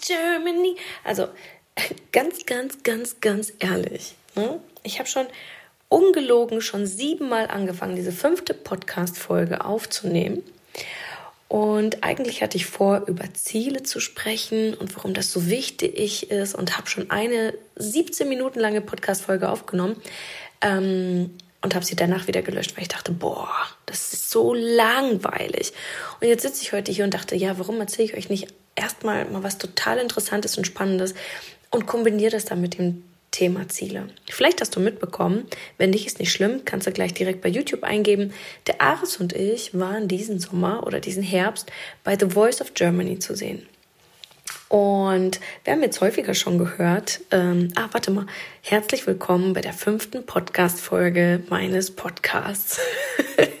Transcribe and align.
Germany. 0.00 0.76
Also 1.04 1.28
ganz, 2.12 2.46
ganz, 2.46 2.82
ganz, 2.82 3.20
ganz 3.20 3.52
ehrlich. 3.58 4.14
Ne? 4.34 4.60
Ich 4.82 4.98
habe 4.98 5.08
schon 5.08 5.26
ungelogen 5.88 6.60
schon 6.62 6.86
siebenmal 6.86 7.48
angefangen, 7.48 7.96
diese 7.96 8.12
fünfte 8.12 8.54
Podcast-Folge 8.54 9.64
aufzunehmen. 9.64 10.42
Und 11.48 12.04
eigentlich 12.04 12.44
hatte 12.44 12.56
ich 12.56 12.66
vor, 12.66 13.02
über 13.08 13.24
Ziele 13.34 13.82
zu 13.82 13.98
sprechen 13.98 14.72
und 14.74 14.94
warum 14.94 15.14
das 15.14 15.32
so 15.32 15.48
wichtig 15.48 16.30
ist 16.30 16.54
und 16.54 16.78
habe 16.78 16.88
schon 16.88 17.10
eine 17.10 17.54
17 17.74 18.28
Minuten 18.28 18.60
lange 18.60 18.80
Podcast-Folge 18.80 19.48
aufgenommen 19.48 20.00
ähm, 20.60 21.36
und 21.60 21.74
habe 21.74 21.84
sie 21.84 21.96
danach 21.96 22.28
wieder 22.28 22.42
gelöscht, 22.42 22.76
weil 22.76 22.82
ich 22.82 22.88
dachte, 22.88 23.10
boah, 23.10 23.50
das 23.86 24.12
ist 24.12 24.30
so 24.30 24.54
langweilig. 24.54 25.72
Und 26.20 26.28
jetzt 26.28 26.42
sitze 26.42 26.62
ich 26.62 26.72
heute 26.72 26.92
hier 26.92 27.02
und 27.02 27.14
dachte, 27.14 27.34
ja, 27.34 27.58
warum 27.58 27.80
erzähle 27.80 28.04
ich 28.04 28.16
euch 28.16 28.28
nicht 28.28 28.46
erstmal 28.80 29.24
mal 29.26 29.42
was 29.42 29.58
total 29.58 29.98
Interessantes 29.98 30.56
und 30.58 30.66
Spannendes 30.66 31.14
und 31.70 31.86
kombiniere 31.86 32.32
das 32.32 32.46
dann 32.46 32.60
mit 32.60 32.78
dem 32.78 33.04
Thema 33.30 33.68
Ziele. 33.68 34.08
Vielleicht 34.28 34.60
hast 34.60 34.74
du 34.74 34.80
mitbekommen, 34.80 35.46
wenn 35.78 35.90
nicht, 35.90 36.06
ist 36.06 36.18
nicht 36.18 36.32
schlimm, 36.32 36.64
kannst 36.64 36.86
du 36.86 36.92
gleich 36.92 37.14
direkt 37.14 37.42
bei 37.42 37.48
YouTube 37.48 37.84
eingeben. 37.84 38.32
Der 38.66 38.80
Aris 38.80 39.18
und 39.18 39.32
ich 39.32 39.78
waren 39.78 40.08
diesen 40.08 40.40
Sommer 40.40 40.84
oder 40.84 40.98
diesen 40.98 41.22
Herbst 41.22 41.70
bei 42.02 42.18
The 42.18 42.30
Voice 42.30 42.60
of 42.60 42.74
Germany 42.74 43.20
zu 43.20 43.36
sehen. 43.36 43.66
Und 44.68 45.40
wir 45.64 45.72
haben 45.72 45.82
jetzt 45.82 46.00
häufiger 46.00 46.34
schon 46.34 46.58
gehört, 46.58 47.20
ähm, 47.30 47.72
ah, 47.74 47.88
warte 47.92 48.10
mal, 48.10 48.26
herzlich 48.62 49.06
willkommen 49.06 49.52
bei 49.52 49.60
der 49.60 49.72
fünften 49.72 50.24
Podcast-Folge 50.24 51.42
meines 51.48 51.90
Podcasts. 51.90 52.80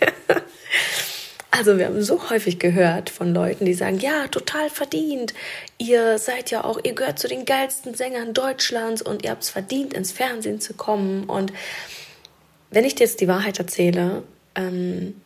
Also 1.50 1.78
wir 1.78 1.86
haben 1.86 2.02
so 2.02 2.30
häufig 2.30 2.58
gehört 2.58 3.10
von 3.10 3.34
Leuten, 3.34 3.64
die 3.64 3.74
sagen, 3.74 3.98
ja, 3.98 4.28
total 4.28 4.70
verdient. 4.70 5.34
Ihr 5.78 6.18
seid 6.18 6.50
ja 6.50 6.64
auch, 6.64 6.78
ihr 6.82 6.94
gehört 6.94 7.18
zu 7.18 7.26
den 7.26 7.44
geilsten 7.44 7.94
Sängern 7.94 8.34
Deutschlands 8.34 9.02
und 9.02 9.24
ihr 9.24 9.30
habt 9.30 9.42
es 9.42 9.50
verdient, 9.50 9.92
ins 9.92 10.12
Fernsehen 10.12 10.60
zu 10.60 10.74
kommen. 10.74 11.24
Und 11.24 11.52
wenn 12.70 12.84
ich 12.84 12.94
dir 12.94 13.04
jetzt 13.04 13.20
die 13.20 13.28
Wahrheit 13.28 13.58
erzähle, 13.58 14.22
ähm, 14.54 15.20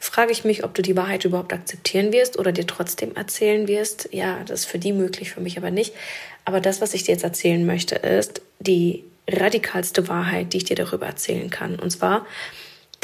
frage 0.00 0.32
ich 0.32 0.44
mich, 0.44 0.64
ob 0.64 0.74
du 0.74 0.82
die 0.82 0.96
Wahrheit 0.96 1.24
überhaupt 1.24 1.52
akzeptieren 1.52 2.12
wirst 2.12 2.38
oder 2.38 2.52
dir 2.52 2.66
trotzdem 2.66 3.14
erzählen 3.14 3.68
wirst. 3.68 4.08
Ja, 4.12 4.42
das 4.44 4.60
ist 4.60 4.66
für 4.66 4.78
die 4.78 4.92
möglich, 4.92 5.30
für 5.30 5.40
mich 5.40 5.56
aber 5.56 5.70
nicht. 5.70 5.94
Aber 6.44 6.60
das, 6.60 6.80
was 6.80 6.94
ich 6.94 7.04
dir 7.04 7.12
jetzt 7.12 7.24
erzählen 7.24 7.64
möchte, 7.64 7.94
ist 7.94 8.42
die 8.58 9.04
radikalste 9.28 10.08
Wahrheit, 10.08 10.52
die 10.52 10.58
ich 10.58 10.64
dir 10.64 10.76
darüber 10.76 11.06
erzählen 11.06 11.48
kann. 11.48 11.78
Und 11.78 11.90
zwar, 11.90 12.26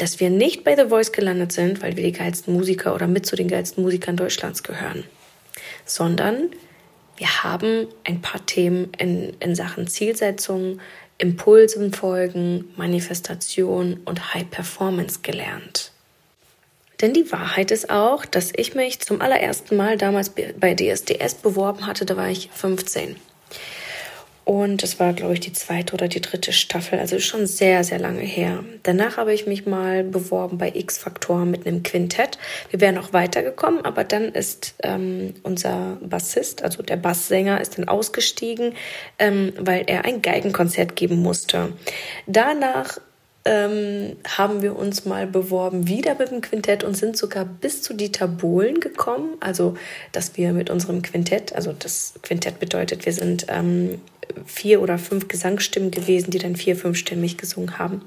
dass 0.01 0.19
wir 0.19 0.31
nicht 0.31 0.63
bei 0.63 0.75
The 0.75 0.89
Voice 0.89 1.11
gelandet 1.11 1.51
sind, 1.51 1.83
weil 1.83 1.95
wir 1.95 2.03
die 2.03 2.11
geilsten 2.11 2.55
Musiker 2.55 2.95
oder 2.95 3.05
mit 3.05 3.27
zu 3.27 3.35
den 3.35 3.47
geilsten 3.47 3.83
Musikern 3.83 4.17
Deutschlands 4.17 4.63
gehören, 4.63 5.03
sondern 5.85 6.49
wir 7.17 7.43
haben 7.43 7.85
ein 8.03 8.19
paar 8.19 8.43
Themen 8.47 8.91
in, 8.97 9.33
in 9.39 9.53
Sachen 9.53 9.85
Zielsetzung, 9.85 10.79
Impulsen 11.19 11.93
folgen, 11.93 12.73
Manifestation 12.77 13.99
und 14.03 14.33
High 14.33 14.49
Performance 14.49 15.19
gelernt. 15.21 15.91
Denn 16.99 17.13
die 17.13 17.31
Wahrheit 17.31 17.69
ist 17.69 17.91
auch, 17.91 18.25
dass 18.25 18.51
ich 18.55 18.73
mich 18.73 19.01
zum 19.01 19.21
allerersten 19.21 19.77
Mal 19.77 19.97
damals 19.97 20.31
bei 20.31 20.73
DSDS 20.73 21.35
beworben 21.35 21.85
hatte, 21.85 22.05
da 22.05 22.17
war 22.17 22.29
ich 22.29 22.49
15. 22.51 23.17
Und 24.51 24.83
das 24.83 24.99
war, 24.99 25.13
glaube 25.13 25.35
ich, 25.35 25.39
die 25.39 25.53
zweite 25.53 25.93
oder 25.93 26.09
die 26.09 26.19
dritte 26.19 26.51
Staffel, 26.51 26.99
also 26.99 27.19
schon 27.19 27.47
sehr, 27.47 27.85
sehr 27.85 27.99
lange 27.99 28.19
her. 28.19 28.65
Danach 28.83 29.15
habe 29.15 29.33
ich 29.33 29.47
mich 29.47 29.65
mal 29.65 30.03
beworben 30.03 30.57
bei 30.57 30.73
X-Factor 30.75 31.45
mit 31.45 31.65
einem 31.65 31.83
Quintett. 31.83 32.37
Wir 32.69 32.81
wären 32.81 32.95
noch 32.95 33.13
weitergekommen, 33.13 33.85
aber 33.85 34.03
dann 34.03 34.25
ist 34.25 34.75
ähm, 34.83 35.35
unser 35.43 35.99
Bassist, 36.01 36.63
also 36.63 36.83
der 36.83 36.97
Basssänger, 36.97 37.61
ist 37.61 37.77
dann 37.77 37.87
ausgestiegen, 37.87 38.73
ähm, 39.19 39.53
weil 39.57 39.85
er 39.87 40.03
ein 40.03 40.21
Geigenkonzert 40.21 40.97
geben 40.97 41.21
musste. 41.21 41.71
Danach 42.27 42.97
ähm, 43.45 44.17
haben 44.37 44.61
wir 44.61 44.75
uns 44.75 45.05
mal 45.05 45.27
beworben, 45.27 45.87
wieder 45.87 46.15
mit 46.15 46.29
dem 46.29 46.41
Quintett 46.41 46.83
und 46.83 46.97
sind 46.97 47.15
sogar 47.15 47.45
bis 47.45 47.83
zu 47.83 47.93
Dieter 47.93 48.27
Bohlen 48.27 48.81
gekommen. 48.81 49.37
Also, 49.39 49.75
dass 50.11 50.35
wir 50.35 50.51
mit 50.51 50.69
unserem 50.69 51.03
Quintett, 51.03 51.55
also 51.55 51.71
das 51.71 52.15
Quintett 52.21 52.59
bedeutet, 52.59 53.05
wir 53.05 53.13
sind 53.13 53.45
ähm, 53.47 54.01
vier 54.45 54.81
oder 54.81 54.97
fünf 54.97 55.27
Gesangsstimmen 55.27 55.91
gewesen, 55.91 56.31
die 56.31 56.37
dann 56.37 56.55
vier, 56.55 56.75
fünfstimmig 56.75 57.37
gesungen 57.37 57.77
haben. 57.77 58.01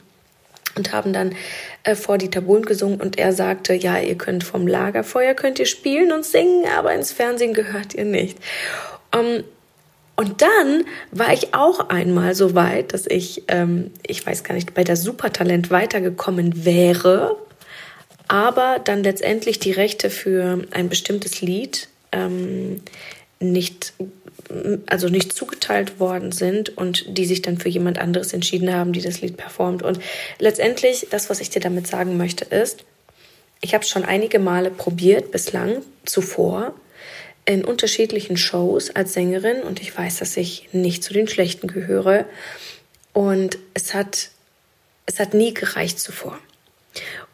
Und 0.77 0.93
haben 0.93 1.13
dann 1.13 1.37
äh, 1.85 1.95
vor 1.95 2.19
Dieter 2.19 2.41
Bohlen 2.41 2.65
gesungen 2.65 3.01
und 3.01 3.17
er 3.17 3.33
sagte, 3.33 3.75
ja, 3.75 3.99
ihr 3.99 4.17
könnt 4.17 4.43
vom 4.43 4.67
Lagerfeuer 4.67 5.35
könnt 5.35 5.61
ihr 5.61 5.67
spielen 5.67 6.11
und 6.11 6.25
singen, 6.25 6.65
aber 6.77 6.93
ins 6.95 7.13
Fernsehen 7.13 7.55
gehört 7.55 7.95
ihr 7.95 8.05
nicht. 8.05 8.39
Um, 9.15 9.21
ähm, 9.21 9.45
und 10.17 10.43
dann 10.43 10.85
war 11.11 11.33
ich 11.33 11.55
auch 11.55 11.89
einmal 11.89 12.35
so 12.35 12.55
weit, 12.55 12.93
dass 12.93 13.07
ich, 13.07 13.43
ähm, 13.49 13.91
ich 14.07 14.25
weiß 14.25 14.45
gar 14.45 14.55
nicht, 14.55 14.75
bei 14.75 14.85
der 14.85 14.97
Supertalent 14.97 15.71
weitergekommen 15.71 16.65
wäre, 16.65 17.37
aber 18.29 18.81
dann 18.83 19.03
letztendlich 19.03 19.59
die 19.59 19.73
Rechte 19.73 20.11
für 20.11 20.65
ein 20.71 20.89
bestimmtes 20.89 21.41
Lied 21.41 21.89
ähm, 22.13 22.81
nicht, 23.41 23.93
also 24.87 25.09
nicht 25.09 25.33
zugeteilt 25.33 26.01
worden 26.01 26.33
sind 26.33 26.77
und 26.77 27.19
die 27.19 27.27
sich 27.27 27.43
dann 27.43 27.59
für 27.59 27.69
jemand 27.69 27.99
anderes 27.99 28.33
entschieden 28.33 28.73
haben, 28.73 28.93
die 28.93 29.03
das 29.03 29.21
Lied 29.21 29.37
performt. 29.37 29.83
Und 29.83 30.01
letztendlich, 30.39 31.09
das, 31.11 31.31
was 31.31 31.41
ich 31.41 31.51
dir 31.51 31.61
damit 31.61 31.87
sagen 31.87 32.17
möchte, 32.17 32.45
ist, 32.45 32.85
ich 33.61 33.75
habe 33.75 33.83
es 33.85 33.91
schon 33.91 34.05
einige 34.05 34.39
Male 34.39 34.71
probiert 34.71 35.31
bislang 35.31 35.83
zuvor 36.05 36.75
in 37.47 37.65
unterschiedlichen 37.65 38.37
Shows 38.37 38.91
als 38.91 39.13
Sängerin 39.13 39.63
und 39.63 39.81
ich 39.81 39.97
weiß, 39.97 40.19
dass 40.19 40.37
ich 40.37 40.69
nicht 40.73 41.05
zu 41.05 41.13
den 41.13 41.29
Schlechten 41.29 41.67
gehöre. 41.67 42.25
Und 43.13 43.59
es 43.75 43.95
hat, 43.95 44.31
es 45.07 45.19
hat 45.21 45.35
nie 45.35 45.55
gereicht 45.55 46.01
zuvor. 46.01 46.39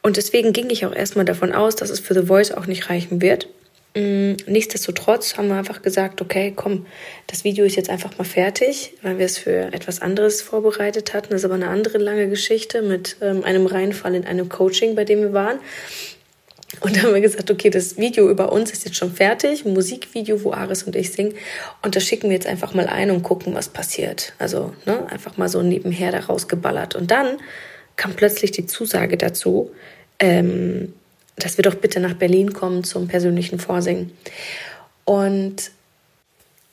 Und 0.03 0.17
deswegen 0.17 0.53
ging 0.53 0.71
ich 0.71 0.87
auch 0.87 0.95
erstmal 0.95 1.25
davon 1.25 1.53
aus, 1.53 1.77
dass 1.77 1.91
es 1.91 2.01
für 2.01 2.15
The 2.15 2.27
Voice 2.27 2.53
auch 2.53 2.67
nicht 2.67 2.91
reichen 2.91 3.21
wird. 3.21 3.49
Mm, 3.95 4.37
nichtsdestotrotz 4.47 5.37
haben 5.37 5.49
wir 5.49 5.57
einfach 5.57 5.83
gesagt, 5.83 6.21
okay, 6.21 6.53
komm, 6.55 6.87
das 7.27 7.43
Video 7.43 7.65
ist 7.65 7.75
jetzt 7.75 7.91
einfach 7.91 8.17
mal 8.19 8.25
fertig, 8.25 8.95
weil 9.03 9.19
wir 9.19 9.27
es 9.27 9.39
für 9.39 9.73
etwas 9.73 10.01
anderes 10.01 10.43
vorbereitet 10.43 11.13
hatten. 11.13 11.31
Das 11.31 11.41
ist 11.41 11.45
aber 11.45 11.55
eine 11.55 11.69
andere 11.69 11.99
lange 11.99 12.29
Geschichte 12.29 12.83
mit 12.83 13.17
ähm, 13.21 13.43
einem 13.43 13.67
Reinfall 13.67 14.15
in 14.15 14.25
einem 14.25 14.49
Coaching, 14.49 14.95
bei 14.95 15.05
dem 15.05 15.21
wir 15.21 15.33
waren. 15.33 15.59
Und 16.79 16.97
dann 16.97 17.03
haben 17.03 17.15
wir 17.15 17.21
gesagt, 17.21 17.51
okay, 17.51 17.69
das 17.69 17.97
Video 17.99 18.31
über 18.31 18.53
uns 18.53 18.71
ist 18.71 18.85
jetzt 18.85 18.97
schon 18.97 19.13
fertig, 19.13 19.65
ein 19.67 19.73
Musikvideo, 19.73 20.45
wo 20.45 20.53
Aris 20.53 20.85
und 20.85 20.95
ich 20.95 21.11
singen. 21.11 21.35
Und 21.83 21.97
das 21.97 22.05
schicken 22.05 22.29
wir 22.29 22.35
jetzt 22.35 22.47
einfach 22.47 22.75
mal 22.75 22.87
ein 22.87 23.11
und 23.11 23.25
gucken, 23.25 23.55
was 23.55 23.69
passiert. 23.69 24.35
Also 24.39 24.73
ne, 24.87 25.05
einfach 25.11 25.37
mal 25.37 25.49
so 25.49 25.63
nebenher 25.63 26.13
da 26.13 26.21
rausgeballert. 26.21 26.95
Und 26.95 27.11
dann 27.11 27.39
kam 27.97 28.15
plötzlich 28.15 28.53
die 28.53 28.67
Zusage 28.67 29.17
dazu, 29.17 29.73
ähm, 30.21 30.95
dass 31.37 31.57
wir 31.57 31.63
doch 31.63 31.75
bitte 31.75 32.01
nach 32.01 32.15
Berlin 32.15 32.53
kommen 32.53 32.85
zum 32.85 33.09
persönlichen 33.09 33.59
Vorsingen. 33.59 34.13
Und 35.05 35.71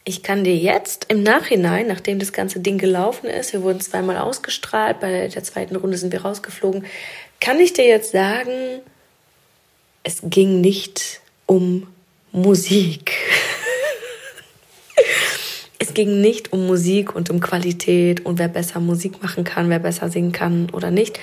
ich 0.03 0.23
kann 0.23 0.45
dir 0.45 0.55
jetzt 0.55 1.05
im 1.09 1.21
Nachhinein, 1.21 1.87
nachdem 1.87 2.19
das 2.19 2.31
ganze 2.31 2.61
Ding 2.61 2.77
gelaufen 2.77 3.27
ist, 3.27 3.51
wir 3.51 3.61
wurden 3.61 3.81
zweimal 3.81 4.17
ausgestrahlt, 4.17 5.01
bei 5.01 5.27
der 5.27 5.43
zweiten 5.43 5.75
Runde 5.75 5.97
sind 5.97 6.13
wir 6.13 6.21
rausgeflogen, 6.21 6.85
kann 7.41 7.59
ich 7.59 7.73
dir 7.73 7.85
jetzt 7.85 8.13
sagen, 8.13 8.79
es 10.03 10.19
ging 10.23 10.61
nicht 10.61 11.19
um 11.45 11.87
Musik. 12.31 13.11
es 15.79 15.93
ging 15.93 16.21
nicht 16.21 16.53
um 16.53 16.67
Musik 16.67 17.13
und 17.13 17.29
um 17.29 17.41
Qualität 17.41 18.25
und 18.25 18.39
wer 18.39 18.47
besser 18.47 18.79
Musik 18.79 19.21
machen 19.21 19.43
kann, 19.43 19.69
wer 19.69 19.79
besser 19.79 20.09
singen 20.09 20.31
kann 20.31 20.69
oder 20.71 20.89
nicht, 20.89 21.19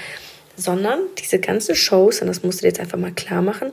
sondern 0.56 1.00
diese 1.18 1.38
ganzen 1.38 1.74
Shows, 1.74 2.20
und 2.20 2.28
das 2.28 2.42
musst 2.42 2.58
du 2.58 2.62
dir 2.62 2.68
jetzt 2.68 2.80
einfach 2.80 2.98
mal 2.98 3.12
klar 3.12 3.42
machen, 3.42 3.72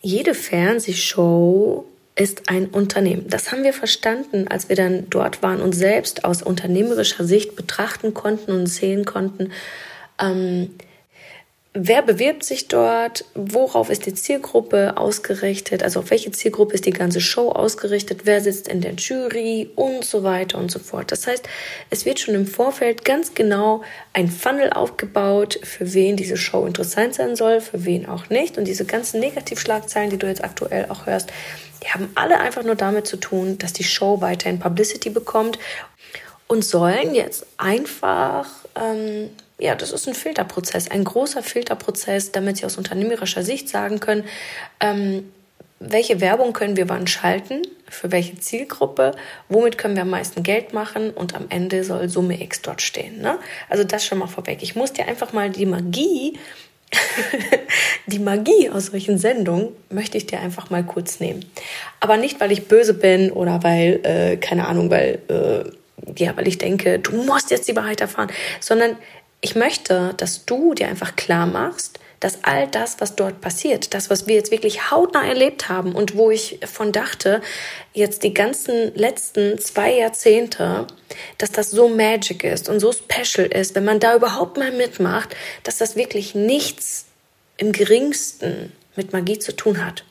jede 0.00 0.34
Fernsehshow 0.34 1.86
ist 2.14 2.48
ein 2.48 2.66
Unternehmen. 2.66 3.26
Das 3.28 3.52
haben 3.52 3.62
wir 3.62 3.74
verstanden, 3.74 4.48
als 4.48 4.68
wir 4.68 4.76
dann 4.76 5.08
dort 5.10 5.42
waren 5.42 5.60
und 5.60 5.74
selbst 5.74 6.24
aus 6.24 6.42
unternehmerischer 6.42 7.24
Sicht 7.24 7.56
betrachten 7.56 8.14
konnten 8.14 8.52
und 8.52 8.66
sehen 8.66 9.04
konnten, 9.04 9.52
ähm, 10.20 10.74
wer 11.78 12.00
bewirbt 12.00 12.42
sich 12.42 12.68
dort, 12.68 13.24
worauf 13.34 13.90
ist 13.90 14.06
die 14.06 14.14
Zielgruppe 14.14 14.96
ausgerichtet, 14.96 15.82
also 15.82 16.00
auf 16.00 16.10
welche 16.10 16.32
Zielgruppe 16.32 16.74
ist 16.74 16.86
die 16.86 16.90
ganze 16.90 17.20
Show 17.20 17.50
ausgerichtet, 17.50 18.22
wer 18.24 18.40
sitzt 18.40 18.66
in 18.66 18.80
der 18.80 18.94
Jury 18.94 19.70
und 19.76 20.04
so 20.04 20.22
weiter 20.22 20.56
und 20.56 20.70
so 20.70 20.78
fort. 20.78 21.12
Das 21.12 21.26
heißt, 21.26 21.46
es 21.90 22.06
wird 22.06 22.18
schon 22.18 22.34
im 22.34 22.46
Vorfeld 22.46 23.04
ganz 23.04 23.34
genau 23.34 23.82
ein 24.14 24.28
Funnel 24.28 24.70
aufgebaut, 24.70 25.60
für 25.62 25.92
wen 25.92 26.16
diese 26.16 26.38
Show 26.38 26.64
interessant 26.64 27.14
sein 27.14 27.36
soll, 27.36 27.60
für 27.60 27.84
wen 27.84 28.06
auch 28.06 28.30
nicht. 28.30 28.56
Und 28.56 28.64
diese 28.64 28.86
ganzen 28.86 29.20
Negativschlagzeilen, 29.20 30.10
die 30.10 30.18
du 30.18 30.26
jetzt 30.26 30.42
aktuell 30.42 30.86
auch 30.88 31.04
hörst, 31.04 31.30
die 31.82 31.88
haben 31.88 32.08
alle 32.14 32.40
einfach 32.40 32.64
nur 32.64 32.74
damit 32.74 33.06
zu 33.06 33.18
tun, 33.18 33.58
dass 33.58 33.74
die 33.74 33.84
Show 33.84 34.22
weiterhin 34.22 34.58
Publicity 34.58 35.10
bekommt 35.10 35.58
und 36.48 36.64
sollen 36.64 37.14
jetzt 37.14 37.44
einfach 37.58 38.48
ähm, 38.74 39.28
ja, 39.58 39.74
das 39.74 39.92
ist 39.92 40.06
ein 40.06 40.14
Filterprozess, 40.14 40.90
ein 40.90 41.04
großer 41.04 41.42
Filterprozess, 41.42 42.32
damit 42.32 42.58
Sie 42.58 42.66
aus 42.66 42.76
unternehmerischer 42.76 43.42
Sicht 43.42 43.68
sagen 43.68 44.00
können, 44.00 44.24
ähm, 44.80 45.32
welche 45.78 46.20
Werbung 46.20 46.52
können 46.52 46.76
wir 46.76 46.88
wann 46.88 47.06
schalten, 47.06 47.62
für 47.88 48.10
welche 48.10 48.38
Zielgruppe, 48.38 49.12
womit 49.48 49.78
können 49.78 49.94
wir 49.94 50.02
am 50.02 50.10
meisten 50.10 50.42
Geld 50.42 50.72
machen 50.72 51.10
und 51.10 51.34
am 51.34 51.46
Ende 51.50 51.84
soll 51.84 52.08
Summe 52.08 52.40
X 52.42 52.62
dort 52.62 52.82
stehen. 52.82 53.20
Ne? 53.20 53.38
Also 53.68 53.84
das 53.84 54.04
schon 54.04 54.18
mal 54.18 54.26
vorweg. 54.26 54.62
Ich 54.62 54.74
muss 54.74 54.92
dir 54.92 55.06
einfach 55.06 55.32
mal 55.32 55.50
die 55.50 55.66
Magie, 55.66 56.38
die 58.06 58.18
Magie 58.18 58.70
aus 58.70 58.86
solchen 58.86 59.18
Sendungen 59.18 59.68
möchte 59.90 60.16
ich 60.16 60.26
dir 60.26 60.40
einfach 60.40 60.70
mal 60.70 60.84
kurz 60.84 61.20
nehmen. 61.20 61.44
Aber 62.00 62.16
nicht, 62.16 62.40
weil 62.40 62.52
ich 62.52 62.68
böse 62.68 62.94
bin 62.94 63.30
oder 63.30 63.62
weil, 63.62 64.00
äh, 64.04 64.36
keine 64.36 64.66
Ahnung, 64.66 64.90
weil, 64.90 65.18
äh, 65.28 66.22
ja, 66.22 66.36
weil 66.36 66.48
ich 66.48 66.58
denke, 66.58 66.98
du 66.98 67.22
musst 67.24 67.50
jetzt 67.50 67.68
die 67.68 67.76
Wahrheit 67.76 68.00
erfahren, 68.00 68.30
sondern 68.60 68.96
ich 69.46 69.54
möchte, 69.54 70.12
dass 70.16 70.44
du 70.44 70.74
dir 70.74 70.88
einfach 70.88 71.14
klar 71.14 71.46
machst, 71.46 72.00
dass 72.18 72.42
all 72.42 72.66
das, 72.66 72.96
was 72.98 73.14
dort 73.14 73.40
passiert, 73.40 73.94
das, 73.94 74.10
was 74.10 74.26
wir 74.26 74.34
jetzt 74.34 74.50
wirklich 74.50 74.90
hautnah 74.90 75.24
erlebt 75.24 75.68
haben 75.68 75.94
und 75.94 76.16
wo 76.16 76.32
ich 76.32 76.58
von 76.66 76.90
dachte, 76.90 77.40
jetzt 77.92 78.24
die 78.24 78.34
ganzen 78.34 78.92
letzten 78.96 79.60
zwei 79.60 79.92
Jahrzehnte, 79.92 80.88
dass 81.38 81.52
das 81.52 81.70
so 81.70 81.88
magic 81.88 82.42
ist 82.42 82.68
und 82.68 82.80
so 82.80 82.90
special 82.90 83.46
ist, 83.46 83.76
wenn 83.76 83.84
man 83.84 84.00
da 84.00 84.16
überhaupt 84.16 84.56
mal 84.56 84.72
mitmacht, 84.72 85.36
dass 85.62 85.78
das 85.78 85.94
wirklich 85.94 86.34
nichts 86.34 87.06
im 87.56 87.70
geringsten 87.70 88.72
mit 88.96 89.12
Magie 89.12 89.38
zu 89.38 89.54
tun 89.54 89.86
hat, 89.86 90.02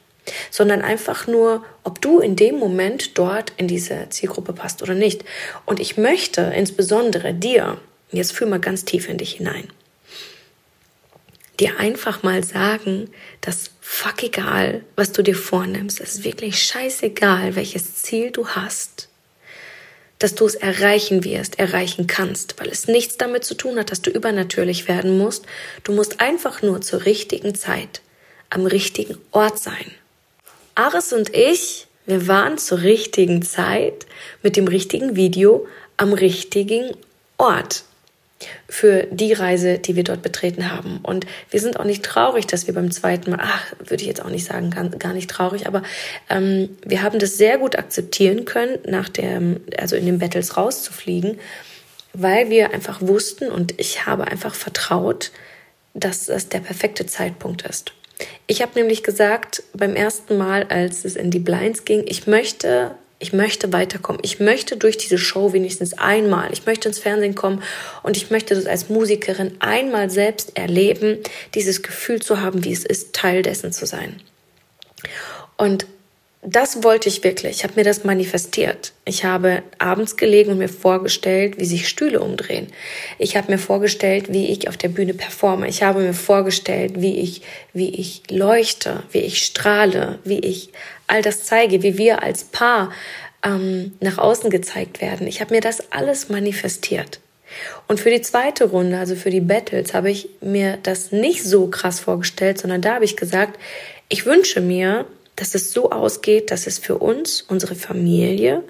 sondern 0.49 0.81
einfach 0.81 1.27
nur, 1.27 1.65
ob 1.83 1.99
du 1.99 2.19
in 2.19 2.37
dem 2.37 2.57
Moment 2.57 3.17
dort 3.17 3.51
in 3.57 3.67
diese 3.67 4.07
Zielgruppe 4.11 4.53
passt 4.53 4.81
oder 4.81 4.93
nicht. 4.93 5.25
Und 5.65 5.81
ich 5.81 5.97
möchte 5.97 6.53
insbesondere 6.55 7.33
dir, 7.33 7.77
jetzt 8.15 8.33
fühl 8.33 8.47
mal 8.47 8.59
ganz 8.59 8.85
tief 8.85 9.09
in 9.09 9.17
dich 9.17 9.33
hinein, 9.33 9.67
dir 11.59 11.79
einfach 11.79 12.23
mal 12.23 12.43
sagen, 12.43 13.09
dass 13.41 13.71
fuck 13.81 14.23
egal, 14.23 14.83
was 14.95 15.11
du 15.11 15.21
dir 15.21 15.35
vornimmst. 15.35 16.01
Es 16.01 16.15
ist 16.15 16.23
wirklich 16.23 16.61
scheißegal, 16.61 17.55
welches 17.55 17.95
Ziel 18.01 18.31
du 18.31 18.47
hast, 18.47 19.09
dass 20.19 20.35
du 20.35 20.45
es 20.45 20.55
erreichen 20.55 21.23
wirst, 21.23 21.59
erreichen 21.59 22.07
kannst, 22.07 22.59
weil 22.59 22.69
es 22.69 22.87
nichts 22.87 23.17
damit 23.17 23.45
zu 23.45 23.55
tun 23.55 23.77
hat, 23.77 23.91
dass 23.91 24.01
du 24.01 24.09
übernatürlich 24.09 24.87
werden 24.87 25.17
musst. 25.17 25.45
Du 25.83 25.93
musst 25.93 26.19
einfach 26.19 26.61
nur 26.61 26.81
zur 26.81 27.05
richtigen 27.05 27.55
Zeit 27.55 28.01
am 28.49 28.65
richtigen 28.65 29.17
Ort 29.31 29.59
sein. 29.59 29.91
Aris 30.75 31.13
und 31.13 31.33
ich, 31.33 31.87
wir 32.05 32.27
waren 32.27 32.57
zur 32.57 32.81
richtigen 32.81 33.41
Zeit 33.41 34.05
mit 34.43 34.57
dem 34.57 34.67
richtigen 34.67 35.15
Video 35.15 35.67
am 35.97 36.13
richtigen 36.13 36.95
Ort 37.37 37.83
für 38.67 39.07
die 39.11 39.33
Reise, 39.33 39.77
die 39.77 39.95
wir 39.95 40.03
dort 40.03 40.21
betreten 40.21 40.71
haben. 40.71 40.99
Und 41.03 41.25
wir 41.49 41.59
sind 41.59 41.79
auch 41.79 41.85
nicht 41.85 42.03
traurig, 42.03 42.47
dass 42.47 42.67
wir 42.67 42.73
beim 42.73 42.91
zweiten 42.91 43.31
Mal, 43.31 43.39
ach, 43.41 43.73
würde 43.79 44.01
ich 44.01 44.07
jetzt 44.07 44.23
auch 44.23 44.29
nicht 44.29 44.45
sagen, 44.45 44.69
gar, 44.71 45.13
nicht 45.13 45.29
traurig, 45.29 45.67
aber 45.67 45.83
ähm, 46.29 46.69
wir 46.85 47.01
haben 47.01 47.19
das 47.19 47.37
sehr 47.37 47.57
gut 47.57 47.77
akzeptieren 47.77 48.45
können, 48.45 48.77
nach 48.85 49.09
dem, 49.09 49.61
also 49.77 49.95
in 49.95 50.05
den 50.05 50.19
Battles 50.19 50.57
rauszufliegen, 50.57 51.39
weil 52.13 52.49
wir 52.49 52.73
einfach 52.73 53.01
wussten 53.01 53.49
und 53.49 53.79
ich 53.79 54.05
habe 54.05 54.25
einfach 54.25 54.55
vertraut, 54.55 55.31
dass 55.93 56.29
es 56.29 56.49
der 56.49 56.59
perfekte 56.59 57.05
Zeitpunkt 57.05 57.63
ist. 57.63 57.93
Ich 58.47 58.61
habe 58.61 58.71
nämlich 58.75 59.03
gesagt, 59.03 59.63
beim 59.73 59.95
ersten 59.95 60.37
Mal, 60.37 60.63
als 60.63 61.05
es 61.05 61.15
in 61.15 61.31
die 61.31 61.39
Blinds 61.39 61.85
ging, 61.85 62.03
ich 62.07 62.27
möchte 62.27 62.91
ich 63.25 63.33
möchte 63.33 63.73
weiterkommen. 63.73 64.21
Ich 64.23 64.39
möchte 64.39 64.77
durch 64.77 64.97
diese 64.97 65.17
Show 65.17 65.51
wenigstens 65.51 65.93
einmal. 65.93 66.53
Ich 66.53 66.67
möchte 66.67 66.87
ins 66.87 66.99
Fernsehen 66.99 67.33
kommen 67.33 67.63
und 68.03 68.17
ich 68.17 68.29
möchte 68.29 68.53
das 68.53 68.67
als 68.67 68.87
Musikerin 68.87 69.55
einmal 69.57 70.11
selbst 70.11 70.55
erleben, 70.55 71.17
dieses 71.55 71.81
Gefühl 71.81 72.21
zu 72.21 72.39
haben, 72.39 72.63
wie 72.63 72.71
es 72.71 72.85
ist, 72.85 73.13
Teil 73.13 73.41
dessen 73.41 73.73
zu 73.73 73.87
sein. 73.87 74.21
Und 75.57 75.87
das 76.47 76.83
wollte 76.83 77.09
ich 77.09 77.23
wirklich. 77.23 77.57
Ich 77.57 77.63
habe 77.63 77.73
mir 77.75 77.83
das 77.83 78.03
manifestiert. 78.03 78.93
Ich 79.03 79.25
habe 79.25 79.63
abends 79.79 80.15
gelegen 80.15 80.51
und 80.51 80.59
mir 80.59 80.69
vorgestellt, 80.69 81.59
wie 81.59 81.65
sich 81.65 81.89
Stühle 81.89 82.19
umdrehen. 82.19 82.67
Ich 83.17 83.35
habe 83.35 83.51
mir 83.51 83.57
vorgestellt, 83.57 84.31
wie 84.31 84.47
ich 84.47 84.67
auf 84.67 84.77
der 84.77 84.89
Bühne 84.89 85.13
performe. 85.13 85.67
Ich 85.67 85.83
habe 85.83 86.01
mir 86.01 86.13
vorgestellt, 86.13 87.01
wie 87.01 87.19
ich, 87.19 87.41
wie 87.73 87.89
ich 87.89 88.23
leuchte, 88.29 89.03
wie 89.11 89.19
ich 89.19 89.43
strahle, 89.43 90.19
wie 90.23 90.39
ich 90.39 90.69
all 91.07 91.21
das 91.21 91.43
zeige, 91.43 91.81
wie 91.81 91.97
wir 91.97 92.21
als 92.21 92.43
Paar 92.43 92.91
ähm, 93.43 93.93
nach 93.99 94.17
außen 94.17 94.49
gezeigt 94.49 95.01
werden. 95.01 95.27
Ich 95.27 95.41
habe 95.41 95.53
mir 95.53 95.61
das 95.61 95.91
alles 95.91 96.29
manifestiert. 96.29 97.19
Und 97.87 97.99
für 97.99 98.09
die 98.09 98.21
zweite 98.21 98.65
Runde, 98.65 98.97
also 98.97 99.15
für 99.15 99.29
die 99.29 99.41
Battles, 99.41 99.93
habe 99.93 100.11
ich 100.11 100.29
mir 100.41 100.77
das 100.83 101.11
nicht 101.11 101.43
so 101.43 101.67
krass 101.67 101.99
vorgestellt, 101.99 102.59
sondern 102.59 102.81
da 102.81 102.95
habe 102.95 103.05
ich 103.05 103.15
gesagt, 103.15 103.59
ich 104.09 104.25
wünsche 104.25 104.61
mir, 104.61 105.05
dass 105.35 105.55
es 105.55 105.71
so 105.71 105.91
ausgeht, 105.91 106.51
dass 106.51 106.67
es 106.67 106.79
für 106.79 106.97
uns, 106.97 107.41
unsere 107.41 107.75
Familie 107.75 108.63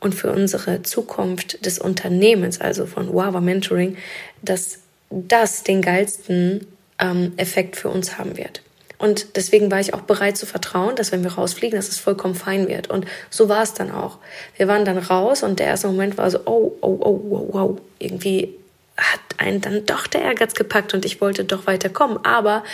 und 0.00 0.14
für 0.14 0.32
unsere 0.32 0.82
Zukunft 0.82 1.64
des 1.64 1.78
Unternehmens, 1.78 2.60
also 2.60 2.86
von 2.86 3.14
Wawa 3.14 3.40
Mentoring, 3.40 3.96
dass 4.42 4.78
das 5.10 5.62
den 5.62 5.82
geilsten 5.82 6.66
ähm, 6.98 7.32
Effekt 7.36 7.76
für 7.76 7.88
uns 7.88 8.18
haben 8.18 8.36
wird. 8.36 8.62
Und 8.98 9.36
deswegen 9.36 9.70
war 9.70 9.78
ich 9.78 9.94
auch 9.94 10.00
bereit 10.00 10.36
zu 10.36 10.44
vertrauen, 10.44 10.96
dass 10.96 11.12
wenn 11.12 11.22
wir 11.22 11.34
rausfliegen, 11.34 11.76
dass 11.76 11.88
es 11.88 11.98
vollkommen 11.98 12.34
fein 12.34 12.66
wird. 12.66 12.90
Und 12.90 13.06
so 13.30 13.48
war 13.48 13.62
es 13.62 13.72
dann 13.72 13.92
auch. 13.92 14.18
Wir 14.56 14.66
waren 14.66 14.84
dann 14.84 14.98
raus 14.98 15.44
und 15.44 15.60
der 15.60 15.66
erste 15.66 15.86
Moment 15.86 16.18
war 16.18 16.30
so, 16.30 16.40
oh, 16.44 16.72
oh, 16.80 16.98
oh, 17.00 17.20
wow, 17.28 17.46
wow. 17.52 17.80
Irgendwie 18.00 18.54
hat 18.96 19.20
einen 19.36 19.60
dann 19.60 19.86
doch 19.86 20.08
der 20.08 20.22
Ehrgeiz 20.22 20.54
gepackt 20.54 20.94
und 20.94 21.04
ich 21.04 21.20
wollte 21.20 21.44
doch 21.44 21.68
weiterkommen. 21.68 22.18
Aber 22.24 22.64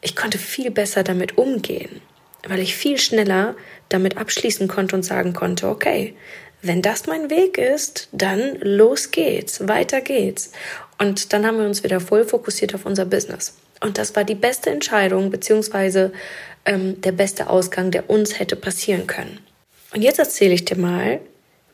ich 0.00 0.16
konnte 0.16 0.38
viel 0.38 0.70
besser 0.70 1.04
damit 1.04 1.36
umgehen, 1.36 2.00
weil 2.46 2.60
ich 2.60 2.76
viel 2.76 2.98
schneller 2.98 3.54
damit 3.88 4.16
abschließen 4.16 4.68
konnte 4.68 4.96
und 4.96 5.02
sagen 5.02 5.32
konnte, 5.32 5.68
okay, 5.68 6.14
wenn 6.62 6.80
das 6.80 7.06
mein 7.06 7.28
Weg 7.28 7.58
ist, 7.58 8.08
dann 8.12 8.56
los 8.60 9.10
geht's, 9.10 9.66
weiter 9.66 10.00
geht's. 10.00 10.52
Und 10.98 11.32
dann 11.32 11.44
haben 11.44 11.58
wir 11.58 11.66
uns 11.66 11.82
wieder 11.82 12.00
voll 12.00 12.24
fokussiert 12.24 12.74
auf 12.74 12.86
unser 12.86 13.04
Business. 13.04 13.56
Und 13.80 13.98
das 13.98 14.14
war 14.14 14.22
die 14.22 14.36
beste 14.36 14.70
Entscheidung, 14.70 15.30
beziehungsweise 15.30 16.12
ähm, 16.64 17.00
der 17.00 17.12
beste 17.12 17.50
Ausgang, 17.50 17.90
der 17.90 18.08
uns 18.08 18.38
hätte 18.38 18.54
passieren 18.54 19.08
können. 19.08 19.40
Und 19.92 20.02
jetzt 20.02 20.20
erzähle 20.20 20.54
ich 20.54 20.64
dir 20.64 20.78
mal, 20.78 21.20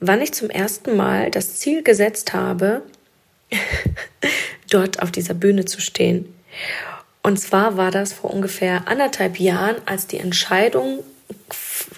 wann 0.00 0.22
ich 0.22 0.32
zum 0.32 0.48
ersten 0.48 0.96
Mal 0.96 1.30
das 1.30 1.56
Ziel 1.56 1.82
gesetzt 1.82 2.32
habe, 2.32 2.82
dort 4.70 5.02
auf 5.02 5.10
dieser 5.10 5.34
Bühne 5.34 5.66
zu 5.66 5.80
stehen. 5.80 6.34
Und 7.28 7.36
zwar 7.36 7.76
war 7.76 7.90
das 7.90 8.14
vor 8.14 8.32
ungefähr 8.32 8.88
anderthalb 8.88 9.38
Jahren, 9.38 9.76
als 9.84 10.06
die 10.06 10.16
Entscheidung 10.16 11.00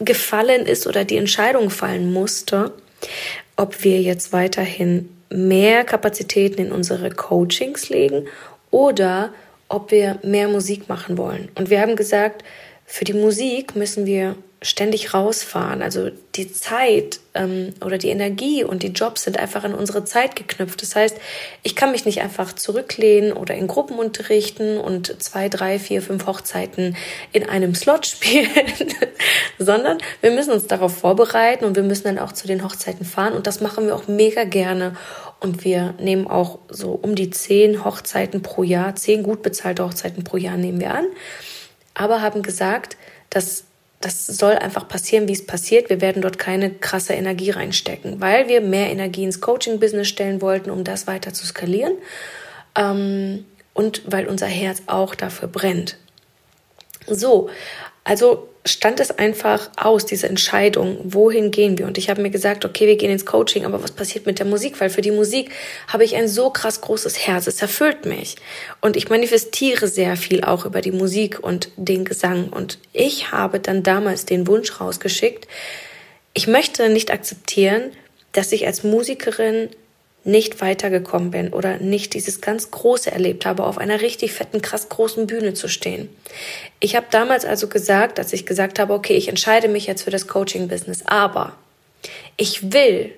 gefallen 0.01 0.67
ist 0.67 0.89
oder 0.89 1.05
die 1.05 1.19
Entscheidung 1.19 1.71
fallen 1.71 2.13
musste, 2.13 2.73
ob 3.55 3.85
wir 3.85 4.03
jetzt 4.03 4.33
weiterhin 4.33 5.09
mehr 5.29 5.85
Kapazitäten 5.85 6.61
in 6.63 6.73
unsere 6.73 7.11
Coachings 7.11 7.91
legen 7.91 8.27
oder 8.73 9.33
ob 9.69 9.93
wir 9.93 10.19
mehr 10.25 10.49
Musik 10.49 10.89
machen 10.89 11.17
wollen. 11.17 11.49
Und 11.55 11.71
wir 11.71 11.81
haben 11.81 11.95
gesagt, 11.95 12.43
für 12.85 13.05
die 13.05 13.13
Musik 13.13 13.77
müssen 13.77 14.07
wir 14.07 14.35
ständig 14.63 15.15
rausfahren. 15.15 15.81
Also 15.81 16.11
die 16.35 16.53
Zeit 16.53 17.21
ähm, 17.33 17.73
oder 17.83 17.97
die 17.97 18.11
Energie 18.11 18.63
und 18.63 18.83
die 18.83 18.89
Jobs 18.89 19.23
sind 19.23 19.39
einfach 19.39 19.65
an 19.65 19.75
unsere 19.75 20.05
Zeit 20.05 20.37
geknüpft. 20.37 20.83
Das 20.83 20.95
heißt, 20.95 21.17
ich 21.63 21.75
kann 21.75 21.93
mich 21.93 22.05
nicht 22.05 22.21
einfach 22.21 22.53
zurücklehnen 22.53 23.33
oder 23.33 23.55
in 23.55 23.67
Gruppen 23.67 23.99
unterrichten 23.99 24.77
und 24.77 25.23
zwei, 25.23 25.49
drei, 25.49 25.79
vier, 25.79 26.03
fünf 26.03 26.27
Hochzeiten 26.27 26.95
in 27.33 27.49
einem 27.49 27.75
Slot 27.75 28.07
spielen, 28.07 28.51
sondern 29.59 29.97
wir 30.21 30.31
müssen 30.31 30.53
uns 30.53 30.67
darauf 30.67 30.95
vorbereiten 30.95 31.65
und 31.65 31.75
wir 31.75 31.83
müssen 31.83 32.05
dann 32.05 32.19
auch 32.19 32.33
zu 32.33 32.47
den 32.47 32.63
Hochzeiten 32.63 33.07
fahren 33.07 33.33
und 33.33 33.47
das 33.47 33.63
machen 33.63 33.87
wir 33.87 33.97
auch 33.97 34.09
mega 34.09 34.45
gerne. 34.45 34.95
Und 35.41 35.65
wir 35.65 35.95
nehmen 35.99 36.27
auch 36.27 36.59
so 36.69 36.91
um 36.91 37.15
die 37.15 37.31
zehn 37.31 37.83
Hochzeiten 37.83 38.43
pro 38.43 38.63
Jahr, 38.63 38.95
zehn 38.95 39.23
gut 39.23 39.41
bezahlte 39.43 39.83
Hochzeiten 39.83 40.23
pro 40.23 40.37
Jahr 40.37 40.59
nehmen 40.59 40.81
wir 40.81 40.93
an. 40.93 41.07
Aber 41.95 42.21
haben 42.21 42.43
gesagt, 42.43 42.99
dass 43.31 43.65
das 44.01 44.27
soll 44.27 44.55
einfach 44.55 44.89
passieren, 44.89 45.29
wie 45.29 45.33
es 45.33 45.45
passiert. 45.45 45.91
Wir 45.91 46.01
werden 46.01 46.23
dort 46.23 46.39
keine 46.39 46.71
krasse 46.71 47.13
Energie 47.13 47.51
reinstecken, 47.51 48.21
weil 48.21 48.49
wir 48.49 48.63
mehr 48.63 48.91
Energie 48.91 49.25
ins 49.25 49.41
Coaching-Business 49.41 50.09
stellen 50.09 50.41
wollten, 50.41 50.71
um 50.71 50.85
das 50.85 51.07
weiter 51.07 51.35
zu 51.35 51.47
skalieren. 51.47 51.95
Ähm, 52.77 53.45
und 53.75 54.03
weil 54.07 54.27
unser 54.27 54.47
Herz 54.47 54.83
auch 54.87 55.15
dafür 55.15 55.49
brennt. 55.49 55.97
So, 57.07 57.51
also 58.05 58.50
stand 58.67 59.01
es 59.01 59.11
einfach 59.11 59.71
aus, 59.77 60.05
diese 60.05 60.29
Entscheidung, 60.29 60.99
wohin 61.05 61.51
gehen 61.51 61.79
wir? 61.79 61.87
Und 61.87 61.97
ich 61.97 62.11
habe 62.11 62.21
mir 62.21 62.31
gesagt, 62.31 62.65
okay, 62.65 62.87
wir 62.87 62.97
gehen 62.97 63.11
ins 63.11 63.25
Coaching, 63.25 63.65
aber 63.65 63.83
was 63.83 63.93
passiert 63.93 64.27
mit 64.27 64.39
der 64.39 64.47
Musik? 64.47 64.81
Weil 64.81 64.91
für 64.91 65.01
die 65.01 65.11
Musik 65.11 65.51
habe 65.89 66.05
ich 66.05 66.15
ein 66.15 66.29
so 66.29 66.51
krass 66.51 66.81
großes 66.81 67.27
Herz, 67.27 67.47
es 67.47 67.63
erfüllt 67.63 68.05
mich. 68.05 68.37
Und 68.81 68.97
ich 68.97 69.09
manifestiere 69.09 69.89
sehr 69.89 70.17
viel 70.17 70.45
auch 70.45 70.67
über 70.67 70.83
die 70.83 70.93
Musik 70.93 71.43
und 71.43 71.71
den 71.77 72.05
Gesang. 72.05 72.49
Und 72.51 72.79
ich 72.93 73.33
habe 73.33 73.61
dann 73.61 73.83
damals 73.83 74.27
den 74.27 74.47
Wunsch 74.47 74.81
rausgeschickt, 74.81 75.49
ich 76.35 76.47
möchte 76.47 76.89
nicht 76.91 77.11
akzeptieren, 77.11 77.93
dass 78.33 78.53
ich 78.53 78.67
als 78.67 78.85
Musikerin 78.85 79.71
nicht 80.25 80.61
weitergekommen 80.61 81.31
bin 81.31 81.53
oder 81.53 81.79
nicht 81.79 82.15
dieses 82.15 82.41
ganz 82.41 82.71
Große 82.71 83.11
erlebt 83.11 83.47
habe, 83.47 83.65
auf 83.65 83.79
einer 83.79 84.01
richtig 84.01 84.33
fetten, 84.33 84.61
krass 84.61 84.89
großen 84.89 85.27
Bühne 85.27 85.55
zu 85.55 85.69
stehen. 85.69 86.09
Ich 86.79 86.95
habe 86.95 87.07
damals 87.11 87.45
also 87.45 87.69
gesagt, 87.69 88.19
dass 88.19 88.33
ich 88.33 88.45
gesagt 88.45 88.79
habe, 88.79 88.93
okay, 88.93 89.15
ich 89.15 89.29
entscheide 89.29 89.69
mich 89.69 89.87
jetzt 89.87 90.03
für 90.03 90.11
das 90.11 90.27
Coaching-Business, 90.27 91.03
aber 91.07 91.55
ich 92.37 92.73
will 92.73 93.13